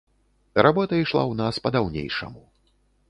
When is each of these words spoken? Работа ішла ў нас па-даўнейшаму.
Работа 0.67 0.93
ішла 1.03 1.23
ў 1.31 1.41
нас 1.43 1.61
па-даўнейшаму. 1.67 2.43